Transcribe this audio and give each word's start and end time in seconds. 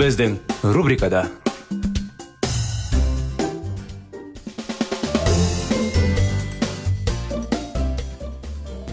Біздің 0.00 0.38
рубрикада 0.72 1.26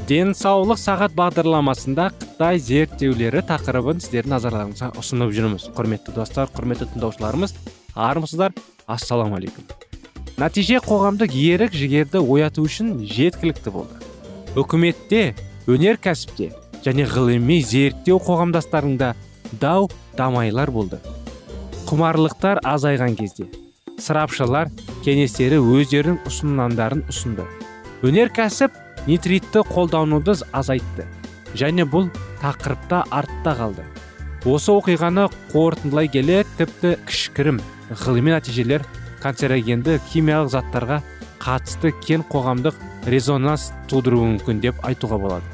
денсаулық 0.09 0.81
сағат 0.81 1.13
бағдарламасында 1.15 2.09
қытай 2.11 2.59
зерттеулері 2.59 3.39
тақырыбын 3.47 4.01
сіздердің 4.03 4.33
назарларыңызға 4.33 4.89
ұсынып 4.99 5.31
жүрміз. 5.37 5.69
Құрметті 5.77 6.15
достар 6.17 6.51
құрметті 6.51 6.89
тыңдаушыларымыз 6.91 7.55
армысыздар 7.95 8.57
ассалаумағалейкум 8.91 9.69
нәтиже 10.43 10.81
қоғамдық 10.83 11.37
ерік 11.39 11.77
жігерді 11.77 12.19
ояту 12.19 12.65
үшін 12.67 12.97
жеткілікті 13.07 13.71
болды. 13.71 13.95
Үкіметте 14.59 15.37
өнеркәсіпте 15.71 16.51
және 16.83 17.07
ғылыми 17.07 17.61
зерттеу 17.63 18.19
қоғамдастарында 18.27 19.13
дау 19.61 19.87
дамайлар 20.17 20.71
болды. 20.71 20.99
Құмарлықтар 21.87 22.59
азайған 22.65 23.15
кезде 23.19 23.47
сарапшылар 24.01 24.69
кеңестері 25.05 25.59
өздерінің 25.61 26.19
ұсынымдарын 26.29 27.05
ұсынды. 27.09 27.45
Өнеркәсіп 28.05 28.75
нитритті 29.07 29.63
қолдануды 29.71 30.35
азайтты 30.51 31.07
және 31.57 31.85
бұл 31.87 32.09
тақырыпта 32.41 33.03
артта 33.09 33.55
қалды. 33.57 33.85
Осы 34.45 34.71
оқиғаны 34.75 35.27
қорытындылай 35.51 36.11
келе 36.13 36.43
тіпті 36.59 36.97
кішкірім 37.07 37.61
ғылыми 38.03 38.35
нәтижелер 38.35 38.85
канцерогенді 39.23 39.97
химиялық 40.11 40.51
заттарға 40.53 41.01
қатысты 41.41 41.93
кен 42.03 42.23
қоғамдық 42.27 42.77
резонанс 43.09 43.71
тудыруы 43.89 44.33
мүмкін 44.33 44.61
деп 44.61 44.79
айтуға 44.85 45.17
болады. 45.23 45.47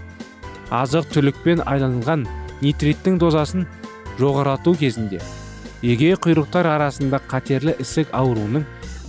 Азық 0.74 1.08
түлікпен 1.14 1.64
айланған 1.70 2.26
нитриттің 2.64 3.20
дозасын 3.22 3.68
жоғарату 4.20 4.76
кезінде. 4.80 5.20
Егей 5.84 6.16
құйрықтар 6.16 6.70
арасында 6.72 7.20
қатерлі 7.28 7.76
ісік 7.84 8.14
ауруының 8.16 8.64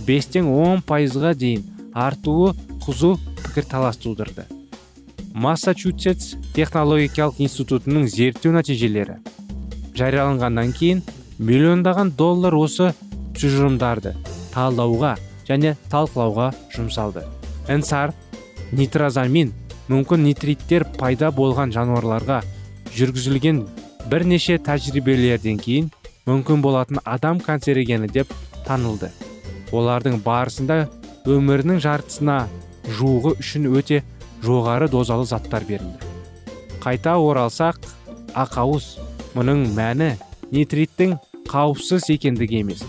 бестен 0.07 0.49
он 0.51 0.81
пайызға 0.83 1.33
дейін 1.39 1.63
артуы 1.93 2.53
қызу 2.83 3.15
пікірталас 3.43 3.97
тудырды. 4.03 4.43
Массачусетс 5.33 6.35
технологиялық 6.55 7.39
институтының 7.43 8.07
зерттеу 8.11 8.53
нәтижелері. 8.55 9.17
Жарияланғаннан 9.95 10.73
кейін 10.75 11.01
миллиондаған 11.39 12.11
доллар 12.19 12.55
осы 12.55 12.91
тұжырымдарды 13.35 14.15
талдауға 14.53 15.15
және 15.47 15.75
талқылауға 15.91 16.51
жұмсалды. 16.75 17.23
Энсар 17.71 18.13
нитрозамин 18.71 19.53
мүмкін 19.91 20.23
нитриттер 20.27 20.87
пайда 20.99 21.31
болған 21.35 21.71
жануарларға 21.75 22.41
жүргізілген 22.95 23.63
бірнеше 24.09 24.57
тәжірибелерден 24.65 25.57
кейін 25.61 25.89
мүмкін 26.29 26.61
болатын 26.61 26.99
адам 27.09 27.39
канцерогені 27.41 28.09
деп 28.13 28.33
танылды 28.67 29.09
олардың 29.73 30.19
барысында 30.25 30.77
өмірінің 31.35 31.79
жартысына 31.81 32.37
жуығы 32.97 33.33
үшін 33.41 33.69
өте 33.73 34.01
жоғары 34.45 34.89
дозалы 34.93 35.25
заттар 35.29 35.65
берілді 35.65 36.11
қайта 36.83 37.15
оралсақ 37.17 37.79
ақауыз 38.45 38.91
мұның 39.37 39.63
мәні 39.77 40.11
нитриттің 40.53 41.15
қауіпсіз 41.49 42.11
екендігі 42.13 42.61
емес 42.61 42.83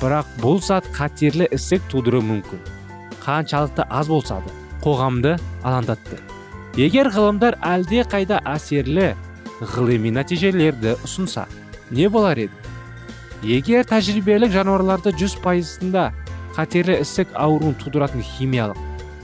бірақ 0.00 0.30
бұл 0.40 0.62
зат 0.64 0.88
қатерлі 0.96 1.50
ісік 1.52 1.84
тудыруы 1.92 2.24
мүмкін 2.30 2.64
қаншалықты 3.24 3.84
аз 3.88 4.08
болса 4.08 4.40
да 4.46 4.56
қоғамды 4.84 5.36
алаңдатты 5.62 6.16
егер 6.80 7.12
ғылымдар 7.12 7.58
әлде 7.74 8.06
қайда 8.08 8.40
әсерлі 8.54 9.12
ғылыми 9.62 10.10
нәтижелерді 10.14 10.96
ұсынса 11.06 11.46
не 11.90 12.08
болар 12.10 12.40
еді? 12.46 12.54
Егер 13.42 13.86
тәжірибелік 13.86 14.52
жануарларды 14.54 15.12
жүз 15.18 15.36
пайызында 15.42 16.10
қатерлі 16.56 16.98
ісік 17.02 17.32
ауруын 17.38 17.74
тудыратын 17.80 18.22
химиялық 18.22 18.78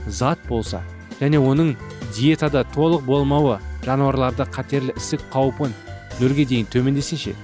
зат 0.07 0.41
болса 0.49 0.81
және 1.19 1.39
оның 1.39 1.75
диетада 2.15 2.63
толық 2.75 3.05
болмауы 3.07 3.59
жануарларда 3.85 4.47
қатерлі 4.55 4.95
ісік 4.97 5.23
қаупін 5.33 5.75
нөлге 6.19 6.45
дейін 6.49 6.67
төмендесе 6.73 7.19
ше 7.19 7.35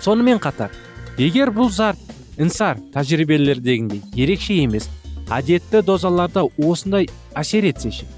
сонымен 0.00 0.40
қатар 0.42 0.74
егер 1.18 1.52
бұл 1.54 1.70
зат 1.70 1.98
инсар 2.40 2.80
тәжірибелердегіндей 2.94 4.02
ерекше 4.16 4.56
емес 4.64 4.88
әдетті 5.30 5.84
дозаларда 5.86 6.46
осындай 6.58 7.10
әсер 7.38 7.68
етсе 7.70 7.92
ше 8.00 8.08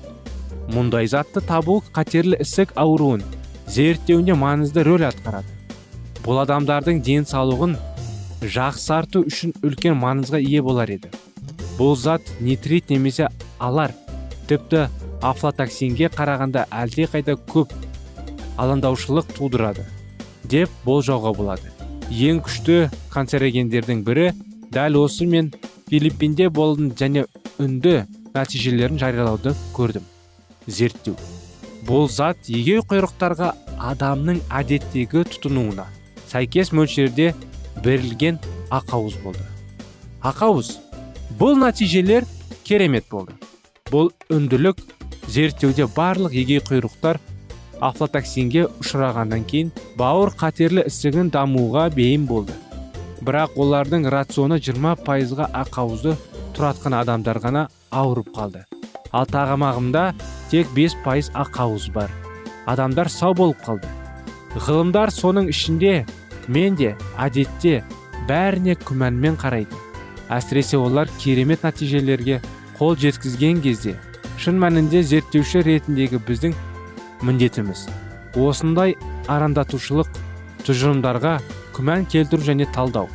мұндай 0.73 1.11
затты 1.11 1.43
табу 1.45 1.81
қатерлі 1.93 2.39
ісік 2.45 2.77
ауруын 2.79 3.25
зерттеуінде 3.69 4.37
маңызды 4.39 4.85
рөл 4.87 5.07
атқарады. 5.09 5.49
Бұл 6.23 6.43
адамдардың 6.45 7.01
денсаулығын 7.07 7.77
жақсарту 8.43 9.25
үшін 9.29 9.55
үлкен 9.63 9.99
маңызға 9.99 10.41
ие 10.43 10.63
болар 10.63 10.91
еді. 10.91 11.11
Бұл 11.79 11.97
зат 11.97 12.23
нитрит 12.41 12.91
немесе 12.91 13.29
алар 13.59 13.95
тіпті 14.49 14.89
афлатоксинге 15.23 16.11
қарағанда 16.13 16.67
әлде 16.71 17.07
қайда 17.11 17.37
көп 17.51 17.73
алаңдаушылық 18.61 19.31
тудырады 19.37 19.87
деп 20.51 20.71
болжауға 20.85 21.35
болады. 21.37 21.71
Ең 22.11 22.43
күшті 22.45 22.91
канцерогендердің 23.15 24.03
бірі 24.07 24.33
дәл 24.75 24.99
осы 25.01 25.27
мен 25.27 25.53
филиппинде 25.89 26.51
болдым 26.51 26.91
және 26.99 27.27
үнді 27.63 28.03
нәтижелерін 28.35 29.01
жариялауды 29.01 29.55
көрдім. 29.77 30.05
Зерттеу. 30.67 31.17
Бұл 31.87 32.07
зат 32.11 32.49
егей 32.51 32.81
құйрықтарға 32.87 33.51
адамның 33.93 34.41
әдеттегі 34.55 35.25
тұтынуына 35.33 35.89
сәйкес 36.31 36.73
мөлшерде 36.77 37.33
берілген 37.85 38.39
ақауыз 38.71 39.19
болды. 39.25 39.45
Ақауыз 40.23 40.77
бұл 41.41 41.59
нәтижелер 41.59 42.27
керемет 42.65 43.09
болды. 43.11 43.35
Бұл 43.91 44.13
үнділік 44.33 44.79
зерттеуде 45.29 45.89
барлық 45.97 46.37
егей 46.39 46.63
құйрықтар 46.65 47.21
афлатоксинге 47.83 48.69
ұшырағаннан 48.81 49.45
кейін 49.51 49.73
бауыр 49.99 50.33
қатерлі 50.39 50.87
ісігін 50.87 51.33
дамуға 51.35 51.89
бейім 51.97 52.29
болды. 52.31 52.55
Бірақ 53.23 53.59
олардың 53.61 54.07
рационы 54.11 54.59
20 54.63 55.03
пайызға 55.07 55.51
ақауызды 55.65 56.17
тұратқан 56.57 56.97
адамдар 57.03 57.43
ғана 57.43 57.69
ауырып 57.93 58.33
қалды. 58.35 58.65
Ал 59.13 59.29
тағамағымда 59.29 60.05
тек 60.51 60.69
5 60.77 60.97
пайыз 61.05 61.31
ақауыз 61.37 61.91
бар. 61.93 62.11
Адамдар 62.67 63.11
сау 63.13 63.35
болып 63.37 63.61
қалды. 63.67 63.89
Ғылымдар 64.57 65.13
соның 65.13 65.49
ішінде 65.53 66.07
мен 66.49 66.77
де 66.77 66.97
әдетте 67.21 67.83
бәріне 68.29 68.77
күмәнмен 68.81 69.37
қарайды. 69.41 69.77
Әсіресе 70.33 70.79
олар 70.81 71.11
керемет 71.21 71.65
нәтижелерге 71.67 72.41
қол 72.79 72.97
жеткізген 72.97 73.61
кезде 73.65 73.99
шын 74.41 74.57
мәнінде 74.59 75.03
зерттеуші 75.07 75.63
ретіндегі 75.67 76.19
біздің 76.27 76.55
міндетіміз. 77.23 77.87
Осындай 78.35 78.97
арандатушылық 79.31 80.09
тұжырымдарға 80.67 81.37
күмән 81.77 82.07
келтіру 82.11 82.47
және 82.47 82.67
талдау. 82.75 83.11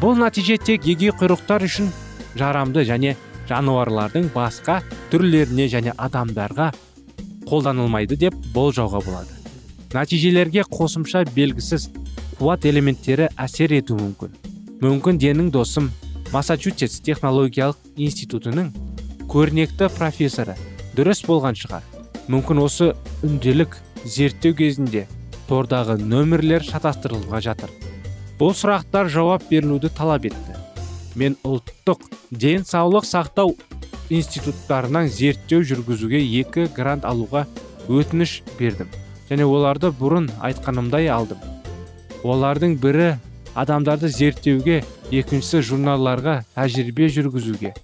Бұл 0.00 0.18
нәтиже 0.18 0.56
тек 0.58 0.86
егей 0.88 1.12
құйрықтар 1.12 1.66
үшін 1.66 1.92
жарамды 2.38 2.84
және 2.88 3.16
жануарлардың 3.48 4.28
басқа 4.34 4.80
түрлеріне 5.12 5.68
және 5.72 5.94
адамдарға 5.96 6.70
қолданылмайды 7.48 8.18
деп 8.20 8.36
болжауға 8.54 9.00
болады. 9.06 9.34
Нәтижелерге 9.94 10.66
қосымша 10.68 11.24
белгісіз 11.34 11.88
қуат 12.38 12.66
элементтері 12.68 13.30
әсер 13.40 13.72
етуі 13.78 14.02
мүмкін. 14.02 14.34
Мүмкін 14.82 15.20
денің 15.22 15.48
досым 15.54 15.88
массачусетс 16.32 17.00
технологиялық 17.06 17.78
институтының 17.96 18.68
көрнекті 19.32 19.88
профессоры. 19.96 20.54
Дұрыс 20.94 21.24
болған 21.26 21.56
шығар. 21.56 21.82
Мүмкін 22.28 22.60
осы 22.60 22.92
үнделік 23.24 23.78
зерттеу 24.04 24.54
кезінде 24.58 25.06
тордағы 25.48 25.96
нөмірлер 26.02 26.66
шатастырылған 26.68 27.44
жатыр. 27.48 27.72
Бұл 28.38 28.52
сұрақтар 28.54 29.08
жауап 29.10 29.48
берілуді 29.48 29.90
талап 29.96 30.28
етті. 30.28 30.58
Мен 31.18 31.36
ұлттық 31.46 32.04
денсаулық 32.30 33.06
сақтау 33.08 33.56
институттарынан 34.08 35.08
зерттеу 35.12 35.64
жүргізуге 35.66 36.20
екі 36.40 36.68
грант 36.74 37.04
алуға 37.08 37.44
өтініш 37.88 38.42
бердім. 38.58 38.88
Және 39.28 39.44
оларды 39.44 39.90
бұрын 39.92 40.30
айтқанымдай 40.40 41.10
алдым. 41.12 41.40
Олардың 42.24 42.78
бірі 42.80 43.10
адамдарды 43.58 44.08
зерттеуге 44.12 44.82
екіншісі 45.10 45.60
журналларға 45.72 46.40
тәжірибе 46.56 47.10
жүргізуге 47.12 47.74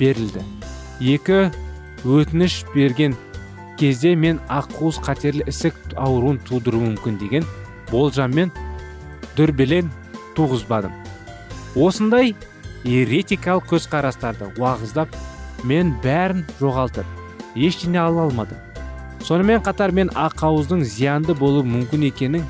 берілді. 0.00 0.44
Екі 1.00 1.48
өтініш 2.04 2.64
берген 2.74 3.16
кезде 3.80 4.12
мен 4.16 4.40
ақуыз 4.52 5.00
қатерлі 5.04 5.46
ісік 5.48 5.76
ауруын 5.96 6.40
тудыруы 6.48 6.90
мүмкін 6.90 7.16
деген 7.20 7.46
болжаммен 7.90 8.52
дүрбелең 9.38 9.88
туғызбадым. 10.36 10.92
Осындай 11.76 12.34
еретикалық 12.84 13.68
көзқарастарды 13.70 14.50
уағыздап 14.58 15.14
мен 15.68 15.92
бәрін 16.04 16.44
жоғалтып 16.60 17.56
ештеңе 17.56 18.00
ала 18.00 18.26
алмадым. 18.28 18.58
Сонымен 19.24 19.60
қатар 19.64 19.92
мен 19.92 20.08
ақауыздың 20.16 20.84
зиянды 20.84 21.34
болуы 21.36 21.66
мүмкін 21.68 22.06
екенін 22.08 22.46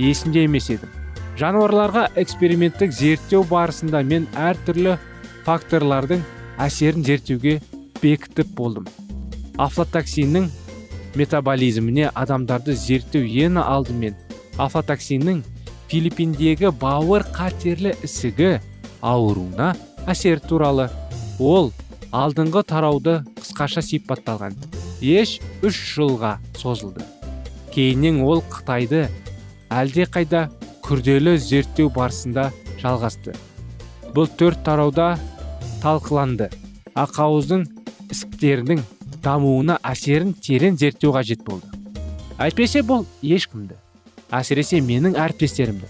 есімде 0.00 0.46
емес 0.46 0.70
едім. 0.72 0.92
Жануарларға 1.36 2.06
эксперименттік 2.16 2.94
зерттеу 2.96 3.42
барысында 3.50 4.00
мен 4.02 4.24
әртүрлі 4.40 4.96
факторлардың 5.44 6.22
әсерін 6.58 7.04
зерттеуге 7.04 7.58
бекітіп 8.00 8.54
болдым. 8.56 8.86
Афлатоксиннің 9.60 10.48
метаболизміне 11.16 12.08
адамдарды 12.14 12.72
зерттеу 12.76 13.28
ең 13.28 13.60
алдымен 13.60 14.16
афлатоксиннің 14.56 15.42
филиппиндегі 15.90 16.72
бауыр 16.80 17.24
қатерлі 17.36 17.92
ісігі 18.04 18.56
ауруына 19.02 19.74
әсер 20.08 20.40
туралы. 20.40 20.88
Ол 21.38 21.72
алдыңғы 22.12 22.62
тарауды 22.70 23.18
қысқаша 23.40 23.82
сипатталған. 23.84 24.56
Еш 25.00 25.38
үш 25.66 25.78
жылға 25.96 26.36
созылды. 26.56 27.04
Кейіннен 27.74 28.22
ол 28.24 28.42
қытайды 28.50 29.06
әлде 29.68 30.06
қайда 30.08 30.46
күрделі 30.86 31.36
зерттеу 31.36 31.90
барысында 31.92 32.50
жалғасты. 32.80 33.34
Бұл 34.14 34.30
төрт 34.38 34.62
тарауда 34.64 35.16
талқыланды. 35.82 36.48
Ақауыздың 36.96 37.66
ісіктерінің 38.08 38.80
дамуына 39.24 39.76
әсерін 39.84 40.32
терең 40.40 40.78
зерттеу 40.80 41.12
қажет 41.12 41.42
болды. 41.44 41.68
Әйтпесе 42.38 42.80
бұл 42.86 43.04
ешкімді 43.22 43.76
әсіресе 44.32 44.80
менің 44.80 45.18
әріптестерімді 45.20 45.88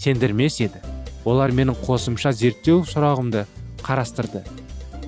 сендірмес 0.00 0.60
еді. 0.64 0.95
Олар 1.26 1.52
менің 1.52 1.76
қосымша 1.82 2.32
зерттеу 2.32 2.84
сұрағымды 2.86 3.44
қарастырды. 3.82 4.44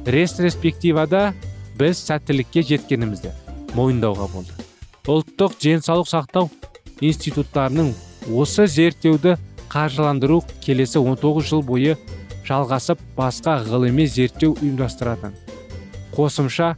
Ретроспективада 0.05 1.33
біз 1.79 2.03
сәттілікке 2.09 2.65
жеткенімізді 2.67 3.33
мойындауға 3.79 4.29
болды. 4.33 4.55
Ұлттық 5.09 5.55
денсаулық 5.63 6.11
сақтау 6.11 6.51
институттарының 7.01 7.93
осы 8.35 8.67
зерттеуді 8.67 9.37
қаржыландыру 9.71 10.43
келесі 10.65 10.99
19 10.99 11.47
жыл 11.47 11.63
бойы 11.63 11.97
жалғасып 12.49 13.01
басқа 13.17 13.61
ғылыми 13.69 14.09
зерттеу 14.09 14.57
ұйымдастыратын 14.57 15.37
қосымша 16.17 16.73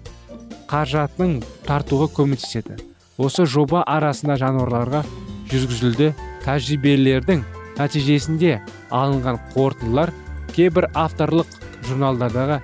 қаржатын 0.70 1.38
тартуға 1.66 2.10
көмектеседі. 2.18 2.76
Осы 3.20 3.46
жоба 3.48 3.82
арасында 3.88 4.36
жануарларға 4.40 5.02
жүргізілді 5.50 6.12
тәжірибелердің 6.44 7.42
нәтижесінде 7.80 8.60
алынған 8.92 9.40
қорытындылар 9.54 10.12
кейбір 10.52 10.90
авторлық 10.94 11.58
журналдардағы 11.88 12.60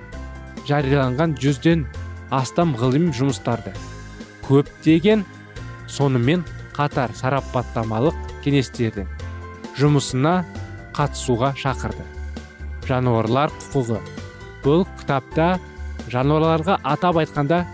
жарияланған 0.69 1.35
жүзден 1.41 1.85
астам 2.37 2.75
ғылыми 2.77 3.11
жұмыстарды 3.17 3.73
көптеген 4.47 5.25
сонымен 5.91 6.45
қатар 6.75 7.11
сарапаттамалық 7.17 8.15
кеңестердің 8.45 9.07
жұмысына 9.77 10.33
қатысуға 10.97 11.51
шақырды. 11.59 12.05
Жануарлар 12.87 13.51
құқығы. 13.59 13.99
Бұл 14.63 14.85
кітапта 14.99 15.57
жануарларға 16.11 16.79
атап 16.87 17.19
айтқанда 17.21 17.65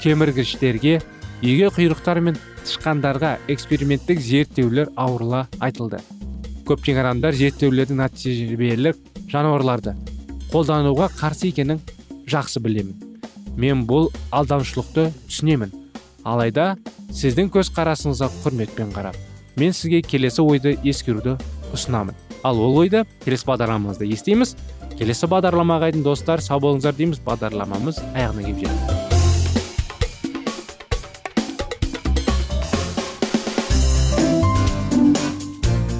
кеміргіштерге 0.00 1.00
үйге 1.42 1.68
құйрықтар 1.76 2.22
мен 2.24 2.38
тышқандарға 2.62 3.36
эксперименттік 3.52 4.22
зерттеулер 4.24 4.92
ауырла 4.96 5.46
айтылды. 5.60 6.00
Көптеген 6.70 7.02
адамдар 7.02 7.34
зерттеулердің 7.34 7.98
нәтижелік 7.98 8.98
жануарларды 9.30 9.96
қолдануға 10.52 11.10
қарсы 11.18 11.50
екенін 11.50 11.80
жақсы 12.30 12.62
білемін. 12.62 12.94
Мен 13.58 13.84
бұл 13.86 14.08
алдаушылықты 14.30 15.10
түсінемін. 15.26 15.74
Алайда 16.24 16.76
сіздің 17.10 17.50
көзқарасыңызға 17.54 18.30
құрметпен 18.44 18.94
қарап 18.94 19.18
мен 19.58 19.74
сізге 19.74 20.02
келесі 20.06 20.42
ойды 20.42 20.76
ескеруді 20.84 21.36
ұсынамын. 21.74 22.14
Ал 22.42 22.60
ол 22.62 22.78
ойды 22.84 23.04
келесі 23.24 23.48
бағдарламамызда 23.50 24.06
естиміз. 24.06 24.56
Келесі 24.98 25.30
бағдарламаға 25.30 25.90
дейін 25.92 26.06
достар 26.06 26.42
сау 26.44 26.62
болыңыздар 26.62 26.96
дейміз. 26.96 27.22
Бағдарламамыз 27.26 28.02
аяғына 28.14 28.46
келіп 28.46 28.66
жетті 28.66 29.19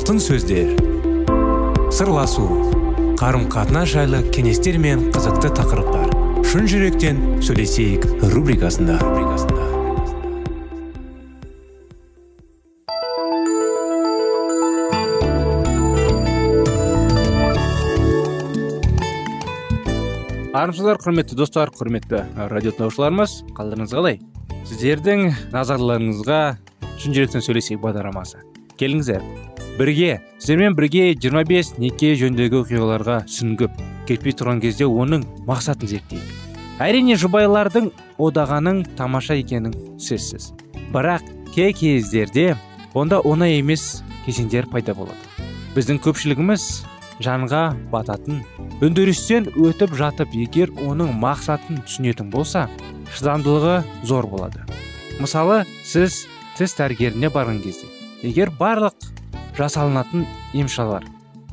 Алтын 0.00 0.16
сөздер. 0.16 0.70
Сырласу 1.92 2.44
қарым 3.20 3.42
қатынас 3.52 3.90
жайлы 3.92 4.22
кеңестер 4.32 4.78
мен 4.80 5.02
қызықты 5.12 5.50
тақырыптар. 5.58 6.06
Шын 6.48 6.64
жүректен 6.70 7.18
сөйлесейік 7.44 8.06
рубрикасында. 8.32 8.96
Армысыздар 20.56 20.96
құрметті 21.04 21.36
достар 21.36 21.74
құрметті 21.76 22.24
радио 22.54 22.72
тыңдаушыларымыз 22.72 23.36
қалдарыңыз 23.52 23.92
қалай? 24.00 24.16
Сіздердің 24.64 25.28
назарларыңызға 25.52 26.42
шын 26.96 27.20
жүректен 27.20 27.44
сөйлесейік 27.44 27.84
бағдарламасы. 27.84 28.40
Келіңіздер. 28.80 29.49
Бірге 29.80 30.20
сіздермен 30.38 30.74
бірге 30.76 31.14
25 31.16 31.78
неке 31.80 32.10
жөніндегі 32.20 32.58
оқиғаларға 32.58 33.14
сүңгіп 33.32 33.78
кетпей 34.04 34.34
тұрған 34.36 34.58
кезде 34.60 34.84
оның 34.84 35.22
мақсатын 35.48 35.88
зерттейік. 35.88 36.34
Әрине 36.84 37.14
жұбайлардың 37.16 37.86
одағаның 38.20 38.82
тамаша 38.98 39.38
екенін 39.40 39.72
сөзсіз 39.96 40.50
бірақ 40.92 41.24
кей 41.54 41.72
кездерде 41.72 42.58
онда 42.92 43.22
оңай 43.24 43.56
емес 43.56 44.02
кезеңдер 44.26 44.68
пайда 44.68 44.92
болады. 44.98 45.16
Біздің 45.72 46.02
көпшілігіміз 46.04 46.66
жанға 47.24 47.62
бататын 47.94 48.42
үндірістен 48.84 49.48
өтіп 49.64 49.94
жатып 49.96 50.34
егер 50.36 50.74
оның 50.84 51.14
мақсатын 51.22 51.80
түсінетін 51.86 52.28
болса 52.34 52.66
шыдамдылығы 53.14 53.78
зор 54.04 54.28
болады. 54.28 54.60
Мысалы 55.24 55.62
сіз 55.88 56.26
тіс 56.58 56.76
дәрігеріне 56.76 57.32
барған 57.32 57.62
кезде 57.64 57.88
егер 58.20 58.52
барлық 58.60 59.08
жасалынатын 59.60 60.26
емшалар. 60.56 61.04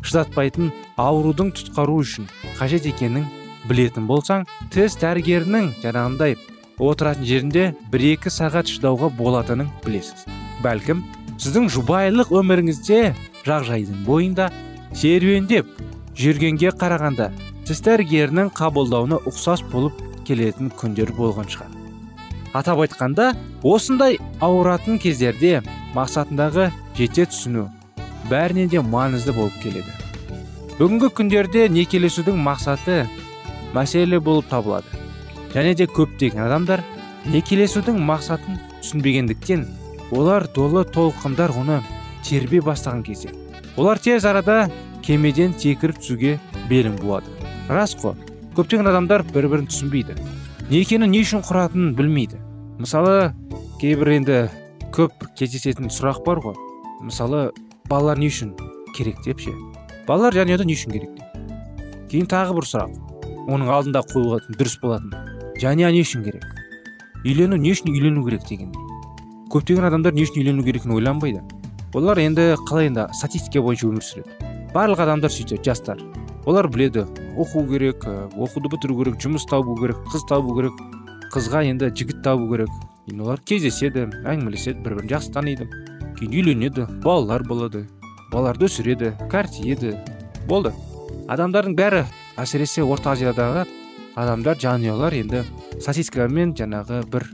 Шыдатпайтын 0.01 0.71
аурудың 0.97 1.51
тұтқару 1.57 1.99
үшін 2.03 2.27
қажет 2.59 2.87
екенін 2.87 3.27
білетін 3.67 4.07
болсаң 4.07 4.45
тіс 4.71 4.95
дәрігерінің 5.01 5.73
жаңағындай 5.83 6.37
отыратын 6.79 7.25
жерінде 7.27 7.65
бір 7.91 8.05
екі 8.13 8.31
сағат 8.31 8.69
шыдауға 8.71 9.09
болатынын 9.17 9.71
білесіз. 9.83 10.25
Бәлкім 10.63 11.03
сіздің 11.41 11.67
жұбайлық 11.73 12.31
өміріңізде 12.39 13.01
жағжайдың 13.47 14.05
бойында 14.07 14.49
серуендеп 14.95 15.69
жүргенге 16.17 16.71
қарағанда 16.79 17.31
тіс 17.67 17.81
дәрігерінің 17.85 18.53
қабылдауына 18.57 19.19
ұқсас 19.29 19.65
болып 19.73 19.97
келетін 20.27 20.71
күндер 20.79 21.11
болған 21.17 21.49
шығар. 21.51 21.73
Атап 22.57 22.79
айтқанда 22.85 23.33
осындай 23.63 24.17
ауыратын 24.41 25.01
кездерде 25.01 25.59
мақсатындағы 25.97 26.71
жете 26.97 27.27
түсіну 27.29 27.67
бәрінен 28.29 28.69
де 28.71 28.81
маңызды 28.81 29.33
болып 29.35 29.55
келеді. 29.63 29.91
Бүгінгі 30.77 31.09
күндерде 31.17 31.67
некелесудің 31.73 32.37
мақсаты 32.37 33.05
мәселе 33.73 34.19
болып 34.23 34.49
табылады. 34.51 34.87
Және 35.53 35.73
де 35.75 35.87
көптеген 35.89 36.43
адамдар 36.45 36.83
некелесудің 37.25 37.99
мақсатын 38.09 38.59
түсінбегендіктен 38.81 39.65
олар 40.11 40.47
долы 40.55 40.85
толқындар 40.85 41.51
оны 41.57 41.81
тербей 42.23 42.61
бастаған 42.61 43.03
кезде 43.03 43.33
олар 43.75 43.99
тез 43.99 44.25
арада 44.25 44.69
кемеден 45.03 45.55
секіріп 45.57 45.99
түсуге 45.99 46.37
белін 46.69 46.95
буады 47.01 47.31
рас 47.69 47.95
қой 47.99 48.15
көптеген 48.55 48.91
адамдар 48.91 49.25
бір 49.33 49.49
бірін 49.51 49.67
түсінбейді 49.71 50.15
некені 50.69 51.07
не 51.07 51.21
үшін 51.23 51.43
құратынын 51.47 51.93
білмейді. 51.95 52.39
Мысалы 52.77 53.31
кейбір 53.81 54.11
енді 54.17 54.39
көп 54.95 55.13
кездесетін 55.37 55.91
сұрақ 55.93 56.23
бар 56.25 56.41
ғой. 56.43 56.57
Мысалы 57.01 57.51
балалар 57.89 58.19
не 58.19 58.27
үшін 58.27 58.53
керек 58.95 59.19
деп 59.25 59.39
ше? 59.39 59.53
Балалар 60.07 60.35
жанұяда 60.35 60.65
не 60.67 60.75
үшін 60.75 60.93
керек 60.95 61.13
деп? 61.15 61.37
Кейін 62.11 62.27
тағы 62.31 62.55
бір 62.57 62.67
сұрақ. 62.67 62.95
Оның 63.47 63.71
алдында 63.71 64.01
қойылатын 64.11 64.57
дұрыс 64.59 64.75
болатын 64.81 65.13
жанұя 65.61 65.91
не 65.95 66.03
үшін 66.03 66.25
керек? 66.25 66.43
Үйлену 67.23 67.57
не 67.59 67.71
үшін 67.71 67.93
үйлену 67.93 68.25
керек 68.27 68.43
дегендей. 68.49 68.83
Көптеген 69.53 69.87
адамдар 69.87 70.13
не 70.13 70.25
үшін 70.27 70.41
үйлену 70.41 70.65
керекін 70.67 70.93
ойланбайды. 70.97 71.41
Олар 71.95 72.19
енді 72.19 72.53
қалай 72.67 72.91
енді 72.91 73.07
статистика 73.15 73.63
бойынша 73.63 73.87
өмір 73.87 74.03
сүреді. 74.03 74.35
Барлық 74.75 75.01
адамдар 75.05 75.31
сөйтеді 75.31 75.63
жастар. 75.63 76.03
Олар 76.45 76.67
біледі 76.71 77.07
оқу 77.39 77.63
керек 77.71 78.03
оқуды 78.35 78.71
бітіру 78.71 78.99
керек 78.99 79.19
жұмыс 79.23 79.47
табу 79.49 79.75
керек 79.79 79.99
қыз 80.11 80.27
табу 80.29 80.55
керек 80.55 80.75
қызға 81.33 81.63
енді 81.71 81.91
жігіт 81.95 82.21
табу 82.23 82.51
керек. 82.51 82.71
Олар 83.15 83.39
кездеседі 83.47 84.09
әңгімелеседі 84.27 84.83
бір 84.83 84.99
бірін 84.99 85.15
жақсы 85.15 85.33
таниды. 85.33 85.67
Кейін 86.17 86.33
үйленеді 86.33 86.87
балалар 87.03 87.43
болады 87.47 87.85
балаларды 88.31 88.67
өсіреді 88.67 89.13
кәртиеді 89.31 89.95
болды. 90.47 90.73
Адамдардың 91.31 91.75
бәрі 91.77 92.03
әсіресе 92.39 92.83
орта 92.83 93.13
азиядағы 93.15 93.65
адамдар 94.17 94.57
жанұялар 94.59 95.15
енді 95.17 95.43
статистикамен 95.79 96.53
жаңағы 96.57 97.03
бір 97.11 97.27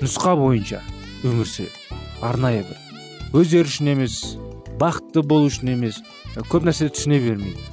нұсқа 0.00 0.36
бойынша 0.38 0.80
өмір 1.24 1.48
сүреді. 1.48 1.72
Арнайы 2.24 2.64
бір. 2.64 2.80
Өздері 3.34 3.68
үшін 3.68 3.92
емес 3.94 4.18
бақытты 4.80 5.24
болу 5.26 5.50
үшін 5.50 5.74
емес 5.74 6.00
көп 6.50 6.68
нәрсе 6.68 6.88
түсіне 6.94 7.20
бермейді. 7.24 7.70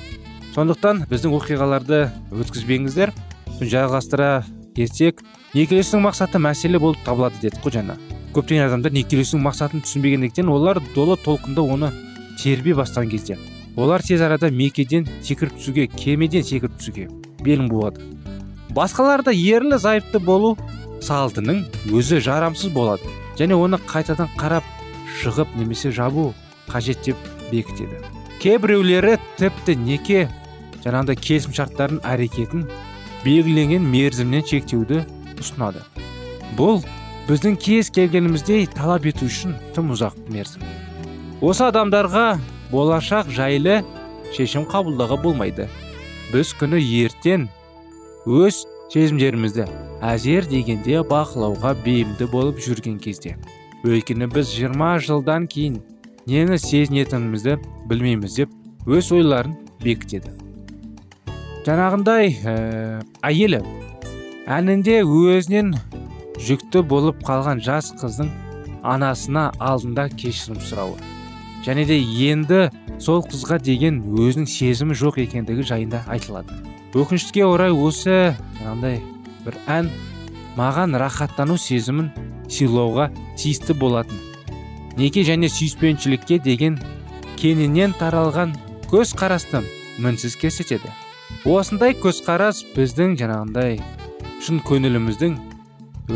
Сондықтан 0.56 1.06
біздің 1.12 1.36
оқиғаларды 1.38 2.02
өткізбеңіздер. 2.36 3.14
Жалғастыра 3.62 4.42
кетсек 4.76 5.22
некелесудің 5.54 6.08
мақсаты 6.08 6.42
мәселе 6.42 6.82
болып 6.82 7.00
табылады 7.06 7.40
дедік 7.44 7.62
қой 7.64 7.78
жаңа. 7.78 7.98
Көптеген 8.36 8.68
адамдар 8.68 8.94
некелесудің 8.96 9.44
мақсатын 9.46 9.86
түсінбегендіктен 9.86 10.50
олар 10.52 10.82
долы 10.96 11.18
толқында 11.24 11.66
оны 11.76 11.92
тербей 12.42 12.76
бастаған 12.78 13.12
кезде 13.12 13.38
олар 13.76 14.04
тез 14.04 14.22
арада 14.22 14.52
мекеден 14.52 15.08
секіріп 15.22 15.58
түсуге 15.60 15.88
кемеден 15.92 16.44
секіріп 16.44 16.78
түсуге 16.80 17.08
белін 17.44 17.70
буады 17.72 18.06
басқаларда 18.76 19.34
ерлі 19.36 19.80
зайыпты 19.82 20.20
болу 20.24 20.56
салтының 21.02 21.66
өзі 21.92 22.22
жарамсыз 22.24 22.72
болады 22.74 23.10
және 23.40 23.58
оны 23.58 23.80
қайтадан 23.90 24.30
қарап 24.38 24.68
шығып 25.22 25.56
немесе 25.58 25.92
жабу 25.92 26.32
қажет 26.70 27.04
деп 27.06 27.18
бекітеді. 27.52 28.00
Кейбіреулері 28.42 29.18
тіпті 29.38 29.76
неке 29.76 30.28
жаңағыдай 30.84 31.18
келісімшарттардың 31.20 32.02
әрекетін 32.08 32.66
белгіленген 33.26 33.86
мерзімнен 33.86 34.46
шектеуді 34.48 35.04
ұсынады. 35.38 35.84
Бұл 36.58 36.82
біздің 37.30 37.58
кез 37.62 37.92
келгеніміздей 37.94 38.66
талап 38.72 39.06
ету 39.10 39.28
үшін 39.30 39.54
тым 39.76 39.94
ұзақ 39.96 40.18
мерзім. 40.34 40.66
Осы 41.42 41.68
адамдарға 41.68 42.26
болашақ 42.72 43.30
жайлы 43.34 43.82
шешім 44.36 44.66
қабылдауға 44.72 45.22
болмайды. 45.24 45.70
Біз 46.32 46.54
күні 46.60 46.82
ертең 47.06 47.48
өз 48.26 48.64
сезімдерімізді 48.94 49.66
әзер 50.04 50.48
дегенде 50.52 51.02
бақылауға 51.08 51.76
бейімді 51.86 52.28
болып 52.32 52.62
жүрген 52.64 52.98
кезде 53.04 53.38
өйткені 53.88 54.28
біз 54.30 54.52
20 54.54 55.02
жылдан 55.06 55.48
кейін 55.50 55.80
нені 56.30 56.58
сезінетінімізді 56.62 57.58
білмейміз 57.90 58.36
деп 58.38 58.52
өз 58.86 59.12
ойларын 59.16 59.56
бекітеді. 59.82 60.34
Жаңағындай 61.66 62.36
ә, 62.46 62.56
әйелі 63.26 63.62
әнінде 64.46 65.02
өзінен 65.06 65.74
жүкті 66.42 66.82
болып 66.90 67.22
қалған 67.28 67.62
жас 67.62 67.92
қыздың 68.00 68.30
анасына 68.84 69.52
алдында 69.60 70.08
кешірім 70.10 70.62
сұрауы. 70.62 70.98
Және 71.66 71.86
де 71.86 72.00
енді 72.02 72.70
сол 73.00 73.22
қызға 73.22 73.60
деген 73.62 74.00
өзінің 74.02 74.48
сезімі 74.50 74.98
жоқ 74.98 75.20
екендігі 75.28 75.66
жайында 75.70 76.02
айтылады. 76.10 76.56
Өкінішке 76.98 77.46
орай 77.46 77.72
осы 77.72 78.34
жаңағындай 78.58 78.98
бір 79.46 79.60
ән 79.70 79.92
маған 80.58 80.98
рахаттану 80.98 81.58
сезімін 81.62 82.10
сыйлауға 82.50 83.12
тиісті 83.38 83.78
болатын. 83.78 84.18
Неке 84.98 85.24
және 85.24 85.48
сүйіспеншілікке 85.54 86.42
деген 86.44 86.80
кеңінен 87.38 87.94
таралған 88.02 88.58
көз 88.92 89.14
қарасты 89.16 89.62
мінсіз 90.02 90.36
көрсетеді. 90.42 90.90
Осындай 91.46 91.96
көзқарас 91.96 92.66
біздің 92.76 93.16
жаңағындай 93.22 93.80
шын 94.44 94.60
көңіліміздің 94.68 95.38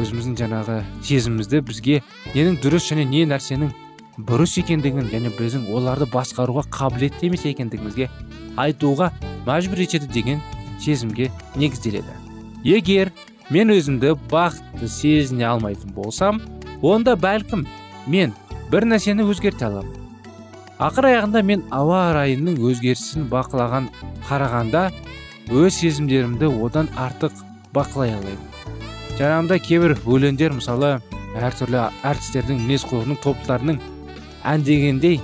өзіміздің 0.02 0.36
жаңағы 0.40 0.78
сезімімізді 1.06 1.62
бізге 1.66 2.02
ненің 2.34 2.60
дұрыс 2.64 2.90
және 2.92 3.06
не 3.08 3.24
нәрсенің 3.30 3.72
бұрыс 4.28 4.56
екендігін 4.62 5.10
және 5.12 5.32
біздің 5.36 5.68
оларды 5.76 6.08
басқаруға 6.12 6.66
қабілетті 6.72 7.30
емес 7.30 7.46
екендігімізге 7.50 8.10
айтуға 8.62 9.12
мәжбүр 9.48 9.84
етеді 9.84 10.08
деген 10.14 10.42
сезімге 10.80 11.32
негізделеді. 11.56 12.16
Егер 12.64 13.12
мен 13.50 13.74
өзімді 13.76 14.16
бақытты 14.32 14.88
сезіне 14.88 15.48
алмайтын 15.50 15.92
болсам 15.96 16.42
онда 16.82 17.18
бәлкім 17.20 17.68
мен 18.08 18.34
бір 18.72 18.88
нәрсені 18.88 19.28
өзгерте 19.28 19.68
аламын. 19.68 20.02
Ақыр 20.80 21.12
аяғында 21.12 21.44
мен 21.44 21.64
ауа 21.72 22.10
райының 22.16 22.58
өзгерісін 22.72 23.30
бақылаған 23.32 23.92
қарағанда 24.30 24.90
өз 25.52 25.82
сезімдерімді 25.84 26.52
одан 26.66 26.92
артық 26.96 27.46
бақылай 27.76 28.16
алмаймын 28.16 28.55
жаңағындай 29.16 29.62
кейбір 29.64 29.94
өлеңдер 30.04 30.56
мысалы 30.58 30.98
әртүрлі 31.40 31.86
әртістердің 32.08 32.60
мінез 32.66 32.84
құлқының 32.90 33.20
топтарының 33.24 33.80
әндегендей 34.48 35.22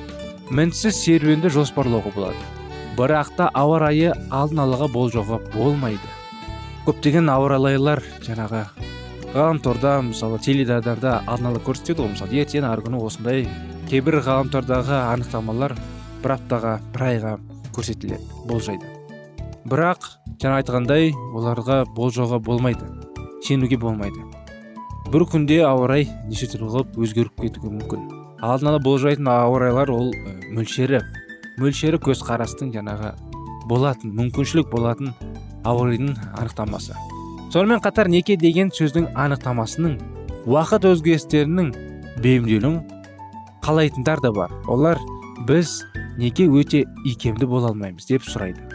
мінсіз 0.51 0.95
серуенді 0.95 1.51
жоспарлауға 1.51 2.13
болады. 2.15 2.47
Бірақ 2.95 3.33
та 3.37 3.49
ауа 3.55 3.81
райы 3.83 4.13
алдын 4.31 4.63
алаға 4.65 4.87
болжауға 4.91 5.41
болмайды. 5.53 6.07
Көптеген 6.87 7.29
ауа 7.31 7.53
райлар 7.57 8.03
жаңағы 8.23 8.63
ғаламторда 9.33 9.97
мысалы 10.07 10.39
теледидарда 10.43 11.19
алдын 11.25 11.51
ала 11.51 11.61
көрсетеді 11.63 12.03
ғой. 12.03 12.13
Мысалы 12.15 12.41
ертең 12.41 12.67
арғы 12.67 12.89
күні 12.89 13.03
осындай 13.05 13.45
кейбір 13.91 14.21
ғаламтордағы 14.23 14.97
анықтамалар 15.11 15.75
бір 16.23 16.37
аптаға 16.37 16.79
бір 16.95 17.07
айға 17.11 17.37
көрсетіледі 17.75 18.47
болжайды. 18.47 18.87
Бірақ 19.67 20.11
жаңа 20.41 20.59
айтқандай 20.63 21.13
оларға 21.35 21.85
болжауға 21.95 22.39
болмайды. 22.43 23.10
Сенуге 23.45 23.77
болмайды. 23.77 24.21
Бір 25.11 25.25
күнде 25.27 25.61
ауа 25.67 25.87
рай 25.91 26.07
неше 26.29 26.47
түрлі 26.51 26.85
өзгеріп 26.95 27.41
кетуі 27.41 27.73
мүмкін. 27.73 28.07
Алдын 28.41 28.71
ала 28.71 28.79
болжайтын 28.79 29.27
ауа 29.27 29.59
райлар 29.59 29.91
ол 29.91 30.13
мөлшері. 30.55 31.01
Мөлшері 31.59 31.99
көзқарастың 32.01 32.71
жаңағы 32.73 33.11
болатын 33.69 34.15
мүмкіншілік 34.17 34.71
болатын 34.71 35.11
ауа 35.67 35.89
райдың 35.89 36.15
анықтамасы. 36.39 36.95
Сонымен 37.51 37.83
қатар 37.83 38.07
неке 38.07 38.37
деген 38.39 38.71
сөздің 38.71 39.11
анықтамасының 39.19 39.97
уақыт 40.47 40.87
өзгерістерінің 40.93 41.73
бейімделуін 42.23 42.79
қалайтындар 43.65 44.23
да 44.23 44.31
бар. 44.31 44.53
Олар 44.67 45.01
біз 45.47 45.81
неке 46.17 46.47
өте 46.47 46.85
икемді 47.05 47.45
бола 47.51 47.73
алмаймыз 47.73 48.07
деп 48.07 48.23
сұрайды. 48.23 48.70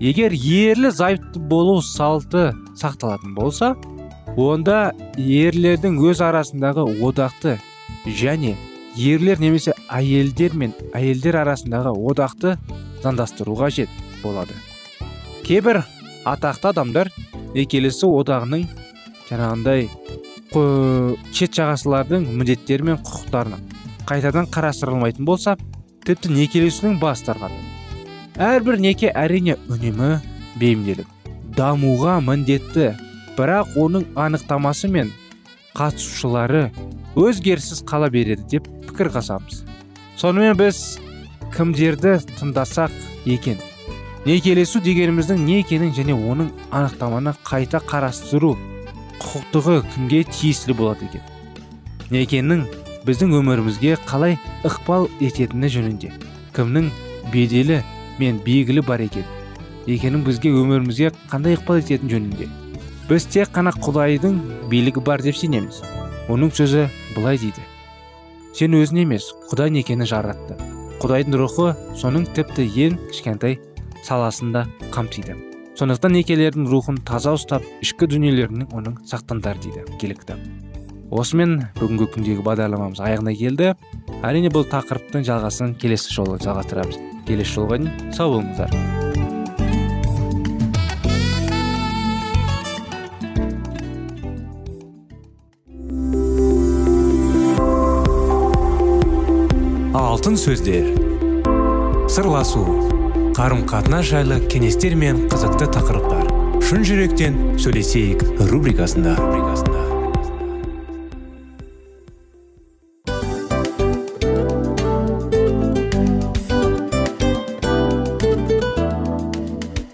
Егер 0.00 0.32
ерлі 0.32 0.90
зайыпты 0.96 1.40
болу 1.50 1.80
салты 1.84 2.50
сақталатын 2.80 3.34
болса 3.36 3.74
онда 4.40 4.94
ерлердің 5.20 5.98
өз 6.08 6.22
арасындағы 6.24 6.86
одақты 7.04 7.58
және 8.06 8.54
ерлер 8.96 9.40
немесе 9.42 9.74
әйелдер 9.92 10.56
мен 10.56 10.72
әйелдер 10.96 11.42
арасындағы 11.42 11.92
одақты 11.92 12.56
заңдастыру 13.02 13.56
қажет 13.58 13.92
болады. 14.22 14.56
Кейбір 15.44 15.82
атақты 16.24 16.70
адамдар 16.72 17.10
некелесу 17.54 18.08
одағының 18.22 18.64
жаңағындай 19.28 19.90
шет 21.36 21.58
жағасылардың 21.60 22.24
міндеттері 22.38 22.88
мен 22.88 23.02
құқықтарының 23.04 23.68
қайтадан 24.08 24.48
қарастырылмайтын 24.50 25.28
болса 25.28 25.58
тіпті 26.06 26.32
некелесудің 26.34 26.98
бас 27.02 27.22
тартқан 27.26 27.52
әрбір 28.36 28.78
неке 28.80 29.10
әрине 29.14 29.56
үнемі 29.68 30.18
бейімделіп. 30.60 31.06
Дамуға 31.56 32.20
міндетті. 32.22 32.92
Бірақ 33.38 33.76
оның 33.80 34.04
анықтамасы 34.20 34.90
мен 34.92 35.10
қатысушылары 35.78 36.68
өзгеріссіз 37.16 37.80
қала 37.88 38.10
береді 38.12 38.44
деп 38.50 38.66
пікір 38.88 39.08
қасамыз 39.14 39.62
сонымен 40.20 40.58
біз 40.58 40.98
кімдерді 41.54 42.18
тыңдасақ 42.36 42.92
екен? 43.30 43.56
Некелесу 44.26 44.82
дегеніміздің 44.84 45.40
не 45.46 45.60
екенін 45.62 45.94
және 45.96 46.12
оның 46.12 46.50
анықтаманы 46.68 47.32
қайта 47.46 47.80
қарастыру 47.80 48.56
құқықтығы 49.22 49.78
кімге 49.94 50.24
тиесілі 50.28 50.76
болады 50.76 51.08
екен? 51.08 51.24
Некенің 52.12 52.66
біздің 53.06 53.32
өмірімізге 53.40 53.96
қалай 54.04 54.36
ықпал 54.66 55.08
ететіні 55.20 55.70
жөнінде. 55.72 56.12
Кімнің 56.52 56.90
беделі 57.32 57.80
мен 58.20 58.40
белгілі 58.44 58.84
бар 58.86 59.02
екен. 59.04 59.24
Екенін 59.88 60.22
бізге 60.26 60.52
өмірімізге 60.52 61.10
қандай 61.32 61.56
ықпал 61.56 61.80
ететіні 61.80 62.12
жөнінде. 62.14 62.48
Біз 63.08 63.26
тек 63.32 63.50
қана 63.54 63.72
құдайдың 63.74 64.38
билігі 64.70 65.02
бар 65.04 65.24
деп 65.24 65.36
сенеміз. 65.40 65.80
Оның 66.30 66.52
сөзі 66.54 66.86
былай 67.16 67.40
дейді. 67.40 67.64
Сен 68.54 68.76
өзін 68.78 69.02
емес 69.06 69.32
құдай 69.50 69.72
некені 69.74 70.06
жаратты. 70.06 70.58
Құдайдың 71.02 71.40
рухы 71.40 71.74
соның 71.98 72.28
тіпті 72.36 72.68
ең 72.86 72.98
кішкентай 73.10 73.58
саласында 74.06 74.66
қамтиды. 74.94 75.38
Сондықтан 75.80 76.12
некелердің 76.18 76.68
рухын 76.68 77.00
таза 77.08 77.34
ұстап 77.38 77.64
ішкі 77.80 78.10
дүниелерінің 78.10 78.74
оның 78.76 79.00
сақтандар 79.08 79.58
дейді 79.64 79.86
киелі 79.96 80.18
кітап 80.20 80.60
осымен 81.10 81.56
бүгінгі 81.80 82.06
күндегі 82.14 82.44
бағдарламамыз 82.46 83.02
аяғына 83.02 83.34
келді. 83.34 83.72
Әрине 84.26 84.50
бұл 84.54 84.66
тақырыптың 84.70 85.26
жалғасын 85.26 85.74
келесі 85.80 86.14
жолы 86.14 86.38
жалғастырамыз. 86.42 87.09
Келесі 87.30 87.56
жолға 87.56 87.78
дейін 87.80 88.12
сау 88.12 88.36
болыңыздар. 88.36 88.74
Алтын 99.94 100.36
сөздер. 100.36 100.90
Сырласу. 102.10 102.60
Қарым 103.36 103.62
қатынас 103.70 104.10
жайлы 104.10 104.40
кеңестер 104.52 104.96
мен 104.98 105.24
қызықты 105.32 105.70
тақырыптар. 105.72 106.28
Шын 106.66 106.84
жүректен 106.84 107.38
сөйлесейік 107.62 108.26
рубрикасында. 108.50 109.16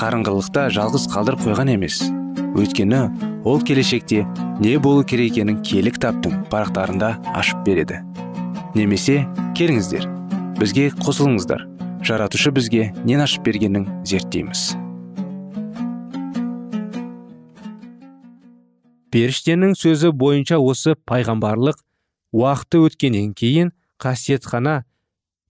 қарыңғылықта 0.00 0.70
жалғыз 0.72 1.02
қалдырып 1.12 1.42
қойған 1.44 1.74
емес. 1.74 1.98
Өйткені 2.56 3.00
ол 3.44 3.60
келешекте 3.60 4.22
не 4.60 4.78
болу 4.80 5.04
керек 5.04 5.34
екенін 5.34 5.58
киелі 5.60 5.92
кітаптың 5.92 6.46
парақтарында 6.48 7.10
ашып 7.36 7.60
береді. 7.66 8.00
Немесе 8.72 9.26
келіңіздер 9.58 10.06
бізге 10.56 10.88
қосылыңыздар. 11.04 11.66
Жаратушы 12.00 12.52
бізге 12.56 12.86
нен 13.04 13.20
ашып 13.20 13.44
бергенін 13.44 13.84
зерттейміз. 14.08 14.70
Періштенің 19.12 19.76
сөзі 19.76 20.14
бойынша 20.16 20.62
осы 20.64 20.96
пайғамбарлық 20.96 21.84
уақыты 22.32 22.84
өткеннен 22.88 23.32
кейін 23.36 23.76
қасиетхана 24.00 24.84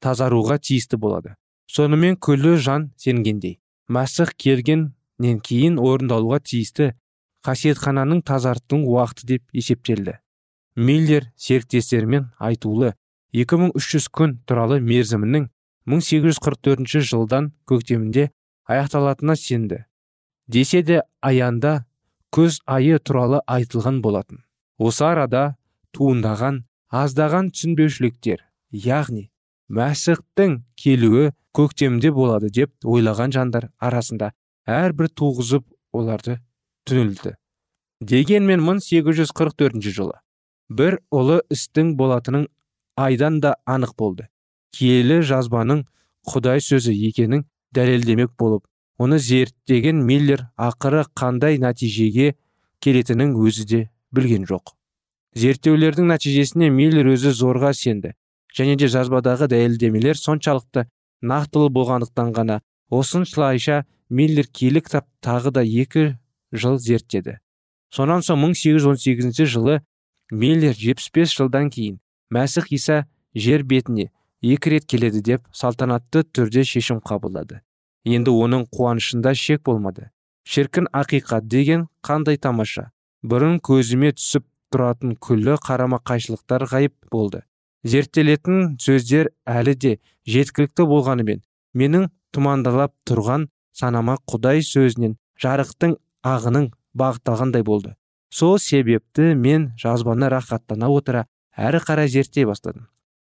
тазаруға 0.02 0.58
тиісті 0.58 0.98
болады. 0.98 1.36
Сонымен 1.70 2.16
күллі 2.18 2.56
жан 2.58 2.90
сенгендей. 2.98 3.60
Мәсіх 3.90 4.32
келгеннен 4.38 5.40
кейін 5.44 5.78
орындалуға 5.82 6.40
тиісті 6.46 6.92
қасиетхананың 7.46 8.22
тазартудың 8.28 8.86
уақыты 8.86 9.26
деп 9.34 9.44
есептелді. 9.56 10.18
Миллер 10.76 11.30
серіктестерімен 11.36 12.30
айтулы 12.38 12.94
2300 13.34 14.08
күн 14.14 14.36
туралы 14.46 14.80
мерзімінің 14.84 15.48
1844 15.90 17.02
жылдан 17.10 17.52
көктемінде 17.66 18.30
аяқталатынына 18.70 19.36
сенді 19.36 19.84
десе 20.46 20.82
де 20.82 21.02
аянда 21.22 21.84
көз 22.34 22.60
айы 22.66 22.98
туралы 22.98 23.40
айтылған 23.46 24.00
болатын. 24.02 24.44
Осы 24.78 25.04
арада 25.06 25.56
туындаған 25.96 26.64
аздаған 26.90 27.50
түсінбеушіліктер 27.54 28.44
яғни 28.70 29.28
мәсіхтің 29.70 30.60
келуі 30.78 31.30
көктемде 31.56 32.12
болады 32.14 32.50
деп 32.50 32.72
ойлаған 32.84 33.34
жандар 33.34 33.70
арасында 33.78 34.32
әрбір 34.66 35.10
туғызып 35.20 35.66
оларды 35.92 36.38
түнілді 36.88 37.36
дегенмен 38.00 38.62
1844 38.64 39.92
жылы 39.92 40.16
бір 40.70 41.00
ұлы 41.12 41.40
істің 41.52 41.94
болатының 41.98 42.46
айдан 42.96 43.40
да 43.40 43.56
анық 43.66 43.96
болды. 43.98 44.28
Киелі 44.70 45.20
жазбаның 45.26 45.84
құдай 46.30 46.62
сөзі 46.62 46.94
екенін 47.08 47.44
дәлелдемек 47.74 48.36
болып 48.38 48.64
оны 48.98 49.18
зерттеген 49.18 50.04
миллер 50.06 50.46
ақыры 50.56 51.04
қандай 51.16 51.58
нәтижеге 51.58 52.34
келетінін 52.80 53.34
өзі 53.34 53.66
де 53.66 53.80
білген 54.14 54.46
жоқ. 54.46 54.76
Зерттеулердің 55.34 56.10
нәтижесіне 56.12 56.70
миллер 56.70 57.10
өзі 57.14 57.34
зорға 57.34 57.74
сенді 57.74 58.14
және 58.56 58.76
де 58.76 58.88
жазбадағы 58.88 59.50
дәлелдемелер 59.50 60.18
соншалықты 60.18 60.86
нақтылы 61.22 61.70
болғандықтан 61.74 62.32
ғана 62.36 62.60
осыншылайша 62.90 63.84
миллер 64.08 64.46
киелі 64.46 64.82
кітап 64.84 65.06
тағы 65.22 65.52
да 65.54 65.62
екі 65.62 66.16
жыл 66.52 66.78
зерттеді. 66.78 67.38
Сонан 67.90 68.22
соң 68.26 68.42
1818 68.50 69.46
жылы 69.46 69.80
миллер 70.30 70.74
75 70.74 71.34
жылдан 71.36 71.70
кейін 71.70 71.98
мәсіх 72.30 72.70
иса 72.74 73.06
жер 73.34 73.62
бетіне 73.62 74.10
екі 74.42 74.76
рет 74.76 74.86
келеді 74.86 75.20
деп 75.20 75.42
салтанатты 75.52 76.22
түрде 76.24 76.64
шешім 76.64 77.02
қабылдады. 77.04 77.60
Енді 78.04 78.32
оның 78.32 78.64
қуанышында 78.72 79.34
шек 79.34 79.62
болмады. 79.66 80.08
Шіркін 80.48 80.88
ақиқат 80.96 81.46
деген 81.46 81.88
қандай 82.02 82.38
тамаша? 82.40 82.90
Бұрын 83.22 83.58
көзіме 83.60 84.14
түсіп 84.16 84.46
тұратын 84.72 85.18
күллі 85.20 85.58
қарама 85.60 86.00
қайшылықтар 86.00 86.64
ғайып 86.70 86.94
болды. 87.12 87.42
Зерттелетін 87.84 88.76
сөздер 88.80 89.30
әлі 89.48 89.74
де 89.74 89.96
жеткілікті 90.28 90.86
болғанымен 90.90 91.42
менің 91.74 92.08
тұмандалап 92.34 92.94
тұрған 93.08 93.48
санама 93.76 94.18
құдай 94.28 94.62
сөзінен 94.66 95.16
жарықтың 95.40 95.96
ағының 96.26 96.70
бағытталғандай 96.96 97.64
болды. 97.64 97.94
Сол 98.30 98.58
себепті 98.58 99.34
мен 99.34 99.70
жазбаны 99.80 100.28
рахаттана 100.30 100.90
отыра 100.90 101.26
әрі 101.56 101.80
қарай 101.82 102.08
зерттей 102.08 102.46
бастадым. 102.46 102.86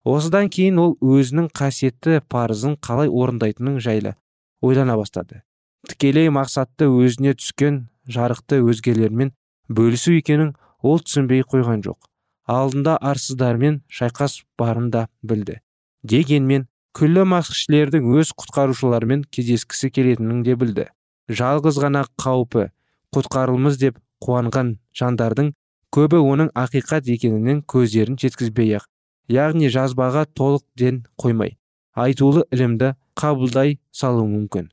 Осыдан 0.08 0.50
кейін 0.50 0.80
ол 0.80 0.96
өзінің 1.04 1.50
қасиетті 1.58 2.22
парызын 2.32 2.78
қалай 2.82 3.12
орындайтының 3.12 3.82
жайлы 3.84 4.16
ойлана 4.62 4.96
бастады. 4.98 5.44
Тікелей 5.88 6.32
мақсатты 6.34 6.88
өзіне 6.88 7.36
түскен 7.38 7.88
жарықты 8.08 8.62
өзгелермен 8.64 9.34
бөлісу 9.68 10.16
екенін 10.18 10.56
ол 10.82 11.02
түсінбей 11.04 11.44
қойған 11.44 11.84
жоқ. 11.84 12.00
Алдында 12.48 12.98
арсыздармен 13.04 13.82
шайқас 13.92 14.42
барын 14.60 14.90
да 14.92 15.08
білді. 15.22 15.60
Дегенмен 16.04 16.68
күллі 16.98 17.28
масқішілердің 17.28 18.08
өз 18.18 18.32
құтқарушыларымен 18.40 19.26
кездескісі 19.30 19.92
келетінін 19.92 20.44
де 20.48 20.56
білді. 20.56 20.88
Жалғыз 21.28 21.80
ғана 21.84 22.06
қаупі 22.16 22.70
құтқарылмыз 23.16 23.80
деп 23.82 24.00
қуанған 24.24 24.78
жандардың 24.96 25.54
көбі 25.94 26.22
оның 26.24 26.52
ақиқат 26.56 27.10
екенінен 27.12 27.62
көздерін 27.68 28.18
жеткізбей 28.22 28.78
ақ 28.80 28.88
яғни 29.32 29.70
жазбаға 29.72 30.26
толық 30.40 30.64
ден 30.80 31.04
қоймай 31.20 31.58
айтулы 31.98 32.46
ілімді 32.54 32.94
қабылдай 33.18 33.78
салуы 33.92 34.28
мүмкін. 34.30 34.70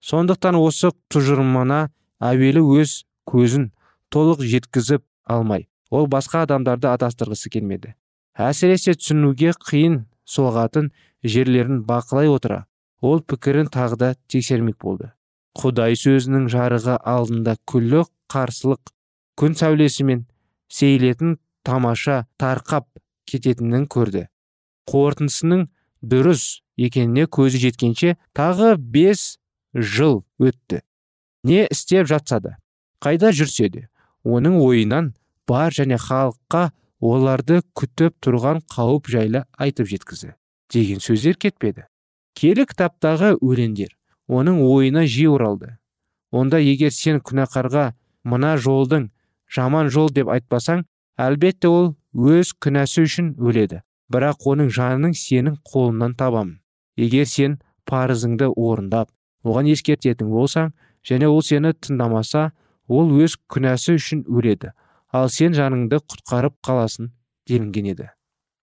Сондықтан 0.00 0.56
осы 0.56 0.92
тұжырымына 1.12 1.88
әуелі 2.20 2.62
өз 2.80 3.02
көзін 3.28 3.70
толық 4.14 4.44
жеткізіп 4.46 5.04
алмай 5.26 5.66
ол 5.90 6.06
басқа 6.06 6.44
адамдарды 6.46 6.88
адастырғысы 6.90 7.50
келмеді. 7.52 7.94
Әсіресе 8.38 8.94
түсінуге 8.96 9.52
қиын 9.58 10.04
соғатын 10.24 10.90
жерлерін 11.26 11.82
бақылай 11.86 12.30
отыра 12.30 12.64
ол 13.00 13.20
пікірін 13.20 13.70
тағы 13.74 13.98
да 14.00 14.14
тексермек 14.30 14.78
болды. 14.80 15.10
Құдай 15.58 15.98
сөзінің 15.98 16.46
жарығы 16.52 16.96
алдында 17.02 17.56
күллі 17.66 18.04
қарсылық 18.30 18.92
күн 19.40 19.56
сәулесімен 19.58 20.24
сейілетін 20.70 21.38
тамаша 21.66 22.24
тарқап 22.38 22.86
кететінін 23.26 23.88
көрді. 23.90 24.28
Қорытындысының 24.90 25.66
дұрыс 26.02 26.60
екеніне 26.78 27.26
көзі 27.26 27.60
жеткенше 27.66 28.16
тағы 28.36 28.76
бес 28.78 29.38
жыл 29.74 30.22
өтті. 30.38 30.82
Не 31.44 31.66
істеп 31.66 32.06
жатса 32.06 32.40
да 32.40 32.56
қайда 33.02 33.32
жүрсе 33.32 33.68
де 33.72 33.88
оның 34.24 34.60
ойынан 34.60 35.14
бар 35.50 35.74
және 35.76 35.98
халыққа 36.08 36.66
оларды 37.00 37.62
күтіп 37.76 38.16
тұрған 38.24 38.62
қауіп 38.74 39.10
жайлы 39.10 39.44
айтып 39.58 39.88
жеткізді 39.90 40.34
деген 40.70 41.00
сөздер 41.02 41.36
кетпеді. 41.40 41.86
Келі 42.38 42.66
кітаптағы 42.70 43.34
өлеңдер 43.42 43.96
оның 44.30 44.60
ойына 44.62 45.04
жиі 45.10 45.32
оралды. 45.34 45.76
Онда 46.30 46.60
егер 46.62 46.92
сен 46.94 47.18
күнәқарға 47.18 47.90
мына 48.22 48.54
жолдың 48.56 49.08
жаман 49.50 49.90
жол 49.90 50.10
деп 50.14 50.30
айтпасаң 50.30 50.84
әлбетте 51.18 51.68
ол 51.68 51.94
өз 52.14 52.52
күнәсі 52.62 53.06
үшін 53.08 53.32
өледі. 53.38 53.82
Бірақ 54.10 54.46
оның 54.52 54.70
жанын 54.74 55.14
сенің 55.14 55.58
қолынан 55.66 56.14
табамын. 56.18 56.60
Егер 56.96 57.26
сен 57.26 57.58
парызыңды 57.86 58.50
орындап 58.54 59.10
оған 59.44 59.70
ескертетін 59.74 60.30
болсаң 60.30 60.72
және 61.06 61.26
ол 61.26 61.42
сені 61.42 61.74
тыңдамаса 61.74 62.50
ол 62.88 63.10
өз 63.24 63.36
күнәсі 63.50 63.96
үшін 63.98 64.24
өледі. 64.28 64.72
Ал 65.12 65.28
сен 65.28 65.56
жаныңды 65.56 66.00
құтқарып 66.00 66.56
қаласың 66.66 67.10
делінген 67.48 67.90
еді. 67.94 68.10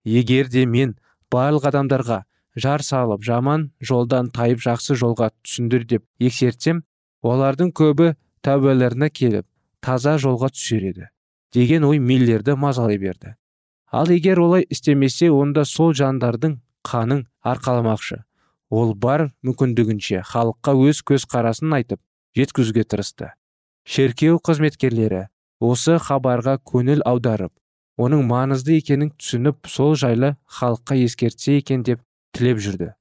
Егер 0.05 0.47
де 0.49 0.65
мен 0.65 0.95
барлық 1.31 1.67
адамдарға 1.71 2.23
жар 2.55 2.81
салып 2.81 3.23
жаман 3.23 3.71
жолдан 3.81 4.31
тайып 4.31 4.63
жақсы 4.63 4.95
жолға 4.95 5.31
түсіндір 5.43 5.85
деп 5.91 6.05
ексертсем 6.19 6.83
олардың 7.21 7.73
көбі 7.75 8.13
тәубаларына 8.45 9.09
келіп 9.09 9.45
таза 9.81 10.15
жолға 10.21 10.49
түсер 10.55 10.87
еді 10.91 11.09
деген 11.53 11.83
ой 11.83 11.99
миллерді 11.99 12.55
мазалай 12.55 12.97
берді. 12.97 13.35
Ал 13.91 14.09
егер 14.11 14.39
олай 14.39 14.65
істемесе 14.69 15.29
онда 15.31 15.63
сол 15.65 15.93
жандардың 15.93 16.59
қанын 16.83 17.25
арқаламақшы. 17.43 18.23
Ол 18.69 18.93
бар 18.95 19.29
мүмкіндігінше 19.47 20.23
халыққа 20.27 20.73
өз 20.89 20.99
көзқарасын 21.07 21.75
айтып 21.77 22.01
жеткізуге 22.35 22.83
тырысты. 22.83 23.31
Шеркеу 23.87 24.41
қызметкерлері 24.43 25.27
осы 25.59 25.97
хабарға 25.97 26.57
көңіл 26.71 27.01
аударып 27.05 27.53
оның 27.97 28.23
маңызды 28.29 28.77
екенін 28.77 29.11
түсініп 29.17 29.69
сол 29.71 29.95
жайлы 29.97 30.35
халыққа 30.59 30.97
ескертсе 31.03 31.57
екен 31.57 31.83
деп 31.83 32.01
тілеп 32.37 32.61
жүрді. 32.61 32.91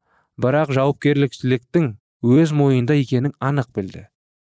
Бірақ 0.41 0.73
жауапкершіліктің 0.77 1.91
өз 2.25 2.53
мойында 2.57 2.97
екенін 2.97 3.35
анық 3.41 3.69
білді. 3.77 4.07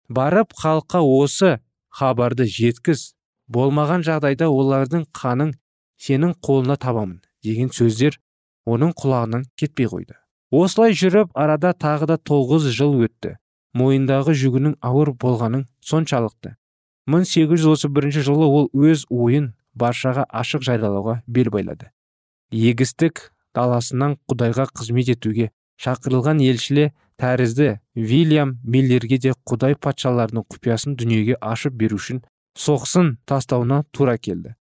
Барып 0.09 0.55
халыққа 0.63 1.03
осы 1.03 1.59
хабарды 1.91 2.47
жеткіз 2.47 3.13
болмаған 3.51 4.05
жағдайда 4.07 4.49
олардың 4.49 5.09
қанын 5.15 5.53
сенің 5.99 6.37
қолына 6.45 6.79
табамын 6.79 7.21
деген 7.43 7.71
сөздер 7.75 8.21
оның 8.67 8.95
құлағынан 8.95 9.47
кетпей 9.59 9.91
қойды. 9.91 10.15
Осылай 10.51 10.95
жүріп 10.95 11.35
арада 11.35 11.75
тағы 11.75 12.09
да 12.13 12.17
тоғыз 12.17 12.71
жыл 12.73 12.95
өтті. 13.05 13.37
Мойындағы 13.77 14.33
жүгінің 14.39 14.79
ауыр 14.81 15.13
болғаның 15.13 15.67
соншалықты. 15.85 16.55
1831 17.09 18.21
жылы 18.21 18.47
ол 18.47 18.69
өз 18.77 19.07
ойын 19.09 19.53
баршаға 19.73 20.27
ашық 20.29 20.65
жариялауға 20.67 21.23
бел 21.27 21.49
байлады. 21.55 21.89
Егістік 22.53 23.31
даласынан 23.57 24.19
құдайға 24.29 24.69
қызмет 24.77 25.09
етуге 25.15 25.49
шақырылған 25.81 26.43
елшіле 26.45 26.91
тәрізді 27.21 27.79
вильям 27.95 28.59
миллерге 28.63 29.19
де 29.25 29.33
құдай 29.49 29.79
патшаларының 29.81 30.45
құпиясын 30.53 30.99
дүниеге 31.01 31.39
ашып 31.41 31.79
беру 31.81 31.97
үшін 31.97 32.21
соқсын 32.59 33.17
тастауына 33.25 33.85
тура 33.91 34.19
келді. 34.19 34.55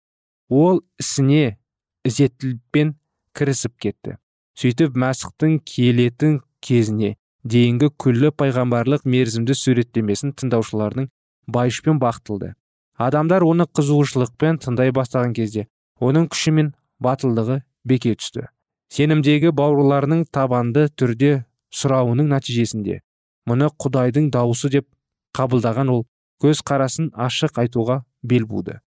Ол 0.48 0.82
ісіне 1.02 1.58
ізеттілікпен 2.06 2.94
кірісіп 3.36 3.74
кетті. 3.82 4.16
Сөйтіп 4.56 4.94
мәсіхтің 4.96 5.58
келетін 5.66 6.40
кезіне 6.64 7.16
дейінгі 7.44 7.90
күллі 8.00 8.30
пайғамбарлық 8.38 9.04
мерзімді 9.04 9.56
суреттемесін 9.58 10.32
тыңдаушылардың 10.38 11.10
байышпен 11.46 12.00
бақтылды 12.02 12.54
адамдар 12.96 13.44
оны 13.44 13.66
қызығушылықпен 13.76 14.60
тыңдай 14.64 14.92
бастаған 14.96 15.34
кезде 15.36 15.66
оның 16.00 16.28
күші 16.32 16.52
мен 16.56 16.72
батылдығы 17.02 17.60
беке 17.84 18.14
түсті. 18.16 18.48
Сенімдегі 18.92 19.52
бауырларының 19.56 20.26
табанды 20.32 20.86
түрде 20.88 21.44
сұрауының 21.74 22.30
нәтижесінде 22.32 23.00
мұны 23.48 23.68
құдайдың 23.82 24.30
дауысы 24.34 24.70
деп 24.72 24.88
қабылдаған 25.36 25.90
ол 25.92 26.04
көз 26.42 26.62
қарасын 26.66 27.10
ашық 27.12 27.60
айтуға 27.62 28.02
бел 28.22 28.46
буды. 28.46 28.80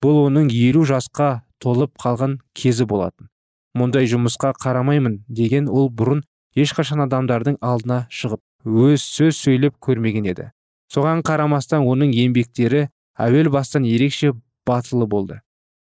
Бұл 0.00 0.26
оның 0.28 0.48
елу 0.54 0.86
жасқа 0.88 1.42
толып 1.60 1.98
қалған 2.00 2.38
кезі 2.56 2.86
болатын. 2.88 3.28
Мұндай 3.76 4.08
жұмысқа 4.10 4.54
қарамаймын 4.56 5.20
деген 5.28 5.68
ол 5.68 5.90
бұрын 5.92 6.24
ешқашан 6.56 7.04
адамдардың 7.04 7.60
алдына 7.60 8.06
шығып 8.10 8.40
өз 8.64 9.04
сөз 9.04 9.36
сөйлеп 9.44 9.76
көрмеген 9.84 10.26
еді. 10.32 10.50
Соған 10.90 11.22
қарамастан 11.26 11.86
оның 11.86 12.12
еңбектері 12.16 12.88
әуел 13.18 13.50
бастан 13.54 13.86
ерекше 13.86 14.34
батылы 14.66 15.06
болды. 15.06 15.40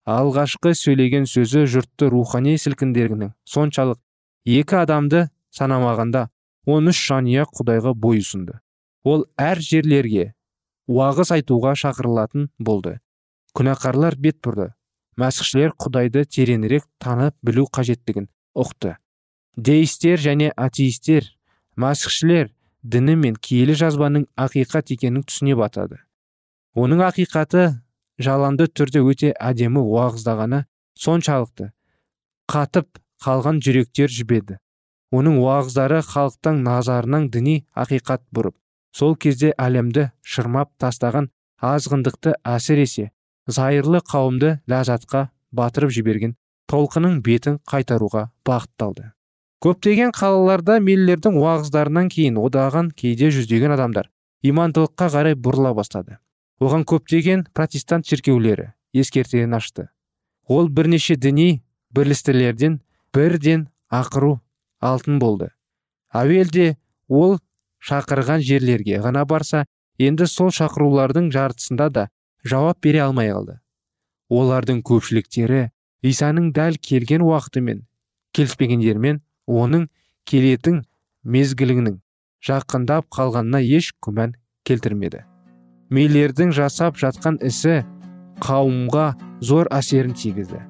Алғашқы 0.10 0.74
сөйлеген 0.78 1.28
сөзі 1.30 1.66
жұртты 1.70 2.10
рухани 2.10 2.56
сілкіндіргінің 2.58 3.34
соншалық 3.46 4.00
екі 4.46 4.80
адамды 4.82 5.28
санамағанда 5.54 6.28
он 6.66 6.90
үш 6.92 7.02
жанұя 7.10 7.46
құдайға 7.50 7.94
бой 7.94 8.22
ұсынды. 8.24 8.60
Ол 9.04 9.26
әр 9.38 9.62
жерлерге 9.64 10.34
уағыз 10.90 11.34
айтуға 11.36 11.76
шақырылатын 11.78 12.50
болды. 12.58 12.98
Күнәқарлар 13.58 14.18
бет 14.18 14.40
бұрды. 14.46 14.72
Мәсіхшілер 15.20 15.74
құдайды 15.78 16.24
тереңірек 16.26 16.86
танып 17.02 17.36
білу 17.44 17.66
қажеттігін 17.74 18.30
ұқты. 18.58 18.96
Деистер 19.58 20.22
және 20.22 20.52
атеистер 20.56 21.28
мәсіхшілер 21.78 22.54
діні 22.84 23.16
мен 23.20 23.36
киелі 23.36 23.76
жазбаның 23.80 24.28
ақиқат 24.40 24.94
екенін 24.96 25.26
түсіне 25.28 25.56
батады. 25.60 26.00
Оның 26.76 27.04
ақиқаты 27.10 27.66
жаланды 28.20 28.70
түрде 28.72 29.02
өте 29.04 29.34
әдемі 29.36 29.82
уағыздағаны 29.84 30.64
соншалықты. 31.00 31.72
Қатып 32.50 33.02
қалған 33.26 33.60
жүректер 33.64 34.12
жібеді. 34.12 34.60
Оның 35.12 35.40
уағыздары 35.42 36.02
халықтың 36.06 36.64
назарынан 36.64 37.30
діни 37.34 37.64
ақиқат 37.76 38.24
бұрып 38.36 38.56
сол 38.96 39.16
кезде 39.16 39.52
әлемді 39.58 40.10
шырмап 40.22 40.72
тастаған 40.82 41.30
азғындықты 41.66 42.36
әсіресе 42.46 43.10
зайырлы 43.50 44.02
қауымды 44.06 44.60
ләзатқа 44.70 45.28
батырып 45.52 45.94
жіберген 45.98 46.36
толқының 46.70 47.20
бетін 47.26 47.60
қайтаруға 47.70 48.30
бағытталды. 48.46 49.12
Көптеген 49.64 50.14
қалаларда 50.16 50.80
меллердің 50.84 51.36
уағыздарынан 51.40 52.10
кейін 52.14 52.38
одаған 52.40 52.92
кейде 52.96 53.30
жүздеген 53.36 53.74
адамдар 53.76 54.10
имандылыққа 54.44 55.10
қарай 55.16 55.36
бұрыла 55.36 55.74
бастады. 55.76 56.18
Оған 56.60 56.86
көптеген 56.88 57.46
протестант 57.54 58.08
шіркеулері 58.08 58.72
ескертерін 58.94 59.56
ашты. 59.56 59.90
Ол 60.48 60.70
бірнеше 60.70 61.16
діни 61.16 61.62
бірлестірлерден 61.92 62.80
бірден 63.14 63.68
ақыру 63.92 64.40
алтын 64.80 65.20
болды. 65.20 65.52
Әуелде 66.16 66.78
ол 67.08 67.38
шақырған 67.84 68.44
жерлерге 68.44 69.00
ғана 69.04 69.26
барса 69.28 69.66
енді 70.00 70.28
сол 70.28 70.52
шақырулардың 70.56 71.32
жартысында 71.36 71.90
да 71.90 72.08
жауап 72.44 72.80
бере 72.84 73.04
алмай 73.04 73.32
қалды. 73.32 73.60
Олардың 74.30 74.84
көпшіліктері 74.88 75.70
исаның 76.06 76.52
дәл 76.56 76.78
келген 76.80 77.24
уақытымен 77.26 77.84
келіспегендермен 78.36 79.22
оның 79.50 79.88
келетін 80.30 80.84
мезгілінің 81.26 81.98
жақындап 82.46 83.10
қалғанына 83.16 83.62
еш 83.66 83.92
күмән 84.06 84.36
келтірмеді. 84.68 85.26
Мейлердің 85.90 86.54
жасап 86.54 87.00
жатқан 87.02 87.40
ісі 87.46 87.82
қауымға 88.46 89.08
зор 89.42 89.68
әсерін 89.74 90.14
тигізді. 90.14 90.62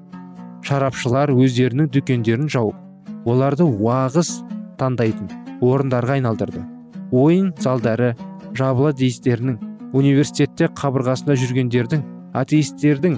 Шарапшылар 0.65 1.31
өздерінің 1.35 1.89
дүкендерін 1.93 2.49
жауып 2.51 3.27
оларды 3.29 3.67
уағыз 3.67 4.31
таңдайтын 4.79 5.29
орындарға 5.61 6.17
айналдырды. 6.17 6.63
Ойын 7.11 7.51
залдары 7.59 8.13
жабыла 8.57 8.93
деистерінің 8.95 9.59
университетте 9.97 10.69
қабырғасында 10.79 11.35
жүргендердің 11.41 12.05
атеистердің 12.39 13.17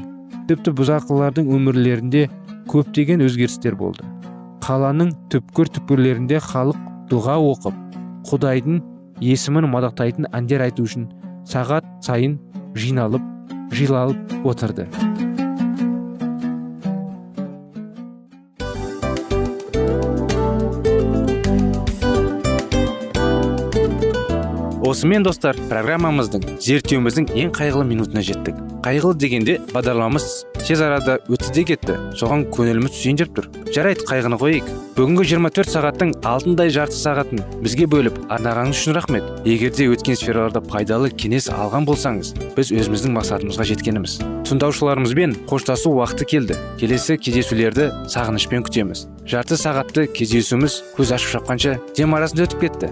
тіпті 0.49 0.73
бұзақылардың 0.79 1.51
өмірлерінде 1.57 2.27
көптеген 2.71 3.23
өзгерістер 3.25 3.75
болды. 3.75 4.05
Қаланың 4.61 5.11
түпкір 5.33 5.71
түпкірлерінде 5.75 6.37
халық 6.45 6.77
дұға 7.09 7.37
оқып 7.51 7.77
құдайдың 8.29 8.81
есімін 9.25 9.67
мадақтайтын 9.73 10.29
әндер 10.37 10.63
айту 10.67 10.85
үшін 10.85 11.07
сағат 11.49 11.87
сайын 12.05 12.37
жиналып 12.77 13.25
жиналып 13.73 14.45
отырды. 14.45 14.85
Осымен 24.91 25.23
достар 25.23 25.55
программамыздың 25.71 26.57
зерттеуіміздің 26.59 27.29
ең 27.39 27.53
қайғылы 27.55 27.85
минутына 27.87 28.21
жеттік. 28.27 28.57
Қайғылы 28.83 29.15
дегенде 29.15 29.55
бағдарламамыз 29.71 30.25
тез 30.67 30.81
арада 30.81 31.17
өтті 31.31 31.51
де 31.55 31.63
кетті. 31.71 31.97
Соған 32.19 32.45
көңіліміз 32.53 32.93
түсейін 32.95 33.19
деп 33.21 33.33
тұр. 33.37 33.47
Жарайды 33.73 34.05
қайғыны 34.07 34.39
қояйық 34.41 34.71
бүгінгі 34.97 35.25
24 35.31 35.71
сағаттың 35.71 36.13
алтындай 36.27 36.71
жарты 36.73 36.97
сағатын 36.97 37.43
бізге 37.63 37.87
бөліп 37.91 38.17
арнағаныңыз 38.31 38.81
үшін 38.81 38.97
рахмет. 38.97 39.29
Егер 39.47 39.71
де 39.75 39.87
өткен 39.91 40.19
сфераларда 40.19 40.61
пайдалы 40.61 41.11
кеңес 41.11 41.47
алған 41.53 41.87
болсаңыз 41.87 42.33
біз 42.57 42.73
өзіміздің 42.75 43.15
мақсатымызға 43.17 43.67
жеткеніміз. 43.71 44.17
Тыңдаушыларымызбен 44.49 45.37
қоштасу 45.47 45.93
уақыты 45.95 46.27
келді. 46.35 46.59
Келесі 46.81 47.15
кездесулерді 47.17 47.91
сағынышпен 48.11 48.67
күтеміз. 48.67 49.07
Жарты 49.23 49.55
сағатты 49.55 50.09
кездесуіміз 50.11 50.81
көз 50.97 51.15
ашып 51.15 51.37
шапқанша 51.37 51.77
дем 51.95 52.17
арасында 52.17 52.49
өтіп 52.49 52.67
кетті. 52.67 52.91